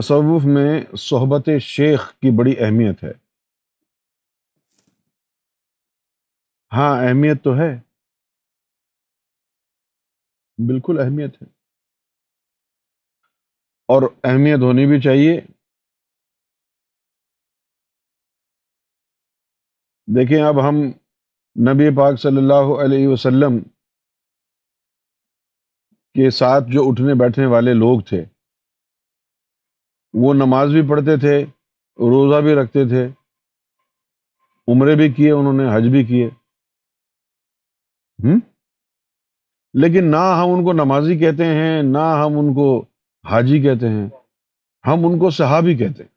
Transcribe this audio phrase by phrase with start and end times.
[0.00, 3.12] تصوف میں صحبت شیخ کی بڑی اہمیت ہے۔
[6.72, 7.80] ہاں اہمیت تو ہے۔
[10.58, 11.46] بالکل اہمیت ہے۔
[13.88, 15.40] اور اہمیت ہونی بھی چاہیے۔
[20.06, 20.76] دیکھیں، اب ہم
[21.68, 23.62] نبی پاک صلی اللہ علیہ وسلم
[26.14, 28.35] کے ساتھ جو اٹھنے بیٹھنے والے لوگ تھے
[30.22, 31.44] وہ نماز بھی پڑھتے تھے،
[31.98, 33.06] روزہ بھی رکھتے تھے،
[34.68, 36.30] عمرے بھی کیے، انہوں نے حج بھی کیے۔
[39.74, 42.84] لیکن نہ ہم ان کو نمازی کہتے ہیں، نہ ہم ان کو
[43.30, 44.08] حاجی کہتے ہیں،
[44.86, 46.16] ہم ان کو صحابی کہتے ہیں۔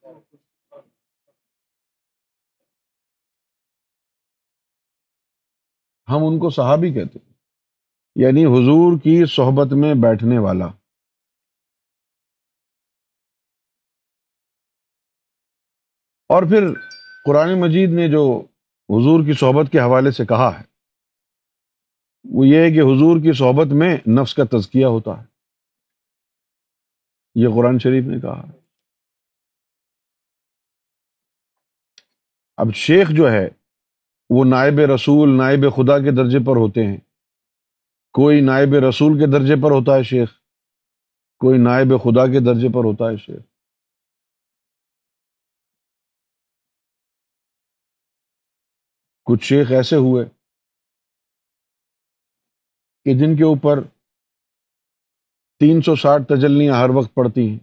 [6.10, 7.34] ہم ان کو صحابی کہتے ہیں
[8.16, 10.68] یعنی حضور کی صحبت میں بیٹھنے والا۔
[16.30, 16.74] اور پھر
[17.26, 18.46] قرآن مجید نے جو
[18.90, 20.64] حضور کی صحبت کے حوالے سے کہا ہے،
[22.24, 25.26] وہ یہ ہے کہ حضور کی صحبت میں نفس کا تزکیہ ہوتا ہے۔
[27.36, 28.60] یہ قرآن شریف نے کہا۔ ہے
[32.58, 33.50] اب شیخ جو ہے،
[34.30, 36.98] وہ نائب رسول، نائب خدا کے درجے پر ہوتے ہیں۔
[38.14, 40.30] کوئی نائب رسول کے درجے پر ہوتا ہے شیخ،
[41.40, 43.49] کوئی نائب خدا کے درجے پر ہوتا ہے شیخ۔
[49.30, 50.26] کچھ شیخ ایسے ہوئے
[53.06, 53.84] کہ جن کے اوپر
[55.60, 57.60] تین سو ساٹھ تجلیاں ہر وقت پڑتی ہیں۔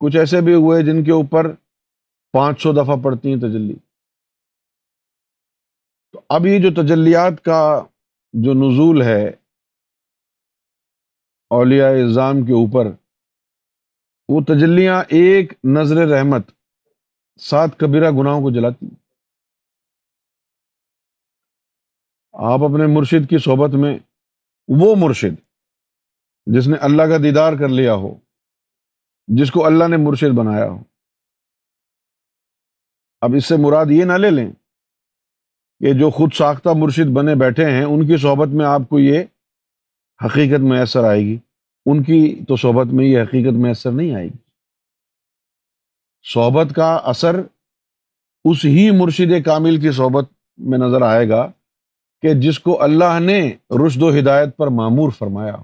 [0.00, 1.54] کچھ ایسے بھی ہوئے جن کے اوپر
[2.32, 3.76] پانچ سو دفعہ پڑتی ہیں تجلی۔
[6.12, 7.84] تو اب یہ جو تجلیات کا
[8.32, 9.28] جو نزول ہے،
[11.50, 12.86] اولیاء الزام کے اوپر،
[14.28, 16.57] وہ تجلیاں ایک نظر رحمت
[17.38, 18.86] سات کبیرہ گناہوں کو جلاتی
[22.32, 23.98] آپ اپنے مرشد کی صحبت میں
[24.68, 25.34] وہ مرشد
[26.46, 28.14] جس نے اللہ کا دیدار کر لیا ہو،
[29.28, 30.82] جس کو اللہ نے مرشد بنایا ہو۔
[33.20, 34.52] اب اس سے مراد یہ نہ لے لیں
[35.80, 39.24] کہ جو خود ساختہ مرشد بنے بیٹھے ہیں، ان کی صحبت میں آپ کو یہ
[40.24, 41.38] حقیقت میسر آئے گی۔
[41.86, 44.47] ان کی تو صحبت میں یہ حقیقت میسر نہیں آئے گی۔
[46.34, 47.36] صحبت کا اثر
[48.44, 51.52] اس ہی مرشد کامل کی صحبت میں نظر آئے گا
[52.22, 53.56] کہ جس کو اللہ نے
[53.86, 55.54] رشد و ہدایت پر معمور فرمایا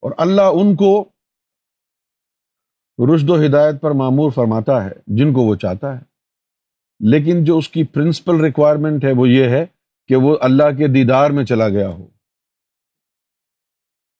[0.00, 1.08] اور اللہ ان کو
[3.14, 6.04] رشد و ہدایت پر معمور فرماتا ہے، جن کو وہ چاہتا ہے۔
[7.00, 9.66] لیکن جو اس کی پرنسپل ریکوائرمنٹ ہے وہ یہ ہے
[10.08, 12.06] کہ وہ اللہ کے دیدار میں چلا گیا ہو۔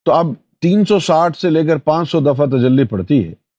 [0.04, 0.26] تو اب
[0.60, 3.49] تین سو ساٹھ سے لے کر پانچ سو دفعہ تجلی پڑتی ہے۔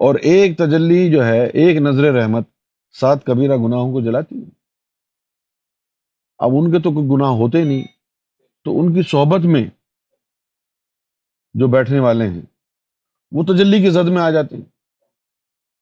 [0.00, 2.44] اور ایک تجلی جو ہے، ایک نظر رحمت،
[3.00, 4.50] سات کبیرہ گناہوں کو جلاتی ہے۔
[6.38, 7.84] اب ان کے تو کوئی گناہ ہوتے نہیں،
[8.64, 9.64] تو ان کی صحبت میں
[11.54, 12.42] جو بیٹھنے والے ہیں،
[13.32, 14.64] وہ تجلی کی زد میں آ جاتے ہیں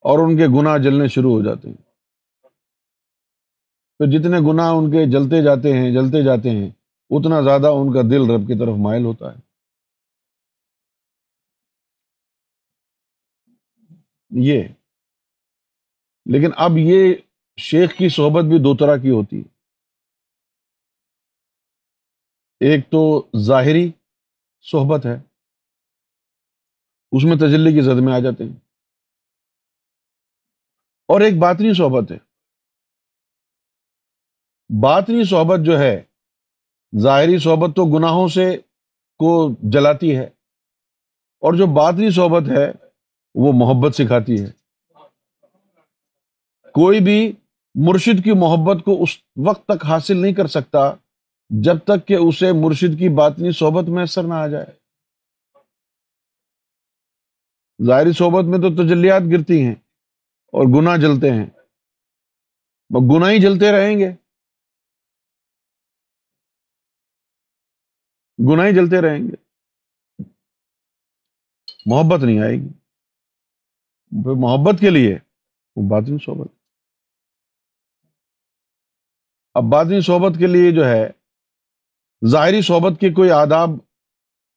[0.00, 1.76] اور ان کے گناہ جلنے شروع ہو جاتے ہیں۔
[3.98, 6.70] پھر جتنے گناہ ان کے جلتے جاتے ہیں، جلتے جاتے ہیں،
[7.10, 9.47] اتنا زیادہ ان کا دل رب کی طرف مائل ہوتا ہے۔
[14.30, 14.62] یہ۔
[16.32, 17.14] لیکن اب یہ
[17.60, 19.58] شیخ کی صحبت بھی دو طرح کی ہوتی ہے۔
[22.60, 23.92] ایک تو ظاہری
[24.60, 25.16] صحبت ہے،
[27.12, 28.56] اس میں تجلی کی زد میں آ جاتے ہیں۔
[31.08, 32.18] اور ایک باطنی صحبت ہے۔
[34.82, 36.04] باطنی صحبت جو ہے،
[37.02, 38.56] ظاہری صحبت تو گناہوں سے
[39.18, 40.24] کو جلاتی ہے۔
[41.38, 42.87] اور جو باطنی صحبت ہے
[43.38, 44.50] وہ محبت سکھاتی ہے۔
[46.70, 47.32] کوئی بھی
[47.74, 49.18] مرشد کی محبت کو اس
[49.48, 50.94] وقت تک حاصل نہیں کر سکتا
[51.62, 54.66] جب تک کہ اسے مرشد کی باطنی صحبت میں اثر نہ آ جائے۔
[57.86, 59.74] ظاہری صحبت میں تو تجلیات گرتی ہیں
[60.46, 61.46] اور گناہ جلتے ہیں۔
[63.16, 64.10] گناہ ہی جلتے رہیں گے۔
[68.52, 69.36] گناہ ہی جلتے رہیں گے۔
[71.86, 72.87] محبت نہیں آئے گی۔
[74.12, 75.18] محبت کے لیے
[75.76, 76.48] وہ باطنی صحبت۔
[79.54, 81.10] اب باطنی صحبت کے لیے جو ہے،
[82.26, 83.68] ظاہری صحبت کے کوئی آداب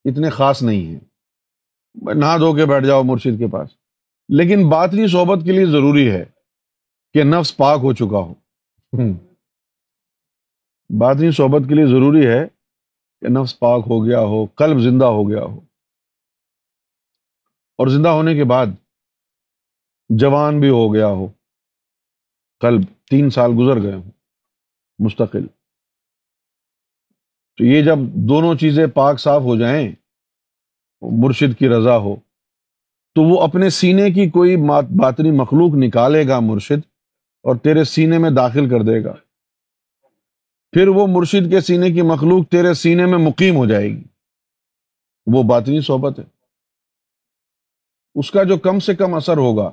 [0.06, 1.00] اتنے خاص نہیں ہیں۔
[2.16, 3.70] نہا دھو کے بیٹھ جاؤ مرشد کے پاس۔
[4.30, 6.26] لیکن باطنی صحبت کے لیے ضروری ہے
[7.14, 8.34] کہ نفس پاک ہو چکا ہو۔
[11.00, 12.48] باطنی صحبت کے لیے ضروری ہے
[13.22, 15.60] کہ نفس پاک ہو گیا ہو، قلب زندہ ہو گیا ہو۔
[17.78, 18.66] اور زندہ ہونے کے بعد
[20.20, 21.28] جوان بھی ہو گیا ہو۔
[22.60, 24.12] قلب تین سال گزر گئے ہوں۔
[25.00, 25.48] مستقل۔
[27.58, 27.98] تو یہ جب
[28.30, 29.92] دونوں چیزیں پاک صاف ہو جائیں،
[31.02, 32.16] مرشد کی رضا ہو،
[33.16, 34.58] تو وہ اپنے سینے کی کوئی
[35.02, 36.80] باطنی مخلوق نکالے گا مرشد
[37.44, 39.14] اور تیرے سینے میں داخل کر دے گا۔
[40.72, 44.04] پھر وہ مرشد کے سینے کی مخلوق تیرے سینے میں مقیم ہو جائے گی۔
[45.26, 46.24] وہ باطنی صحبت ہے۔
[48.16, 49.72] اس کا جو کم سے کم اثر ہوگا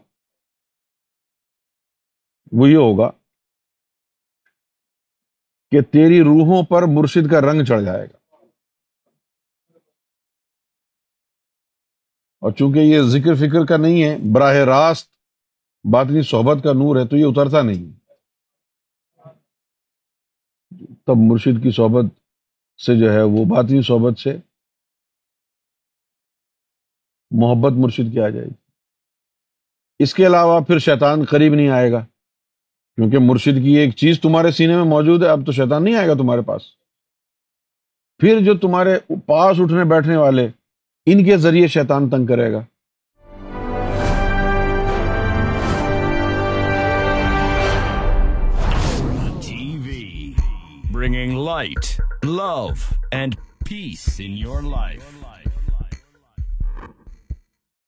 [2.52, 3.10] وہ یہ ہوگا
[5.70, 8.18] کہ تیری روحوں پر مرشد کا رنگ چڑھ جائے گا۔
[12.40, 15.10] اور چونکہ یہ ذکر فکر کا نہیں ہے، براہ راست
[15.92, 17.98] باطنی صحبت کا نور ہے تو یہ اترتا نہیں۔
[21.06, 22.04] تب مرشد کی صحبت
[22.86, 24.30] سے جو ہے وہ باطنی صحبت سے
[27.30, 28.54] محبت مرشد کی آ جائے گی۔
[29.98, 32.17] اس کے علاوہ پھر شیطان قریب نہیں آئے گا۔
[32.98, 36.08] کیونکہ مرشد کی ایک چیز تمہارے سینے میں موجود ہے، اب تو شیطان نہیں آئے
[36.08, 36.62] گا تمہارے پاس۔
[38.18, 40.48] پھر جو تمہارے پاس اٹھنے بیٹھنے والے،
[41.06, 42.60] ان کے ذریعے شیطان تنگ کرے گا۔
[50.92, 52.68] Bringing light love
[53.12, 53.34] and
[53.68, 55.02] peace in your life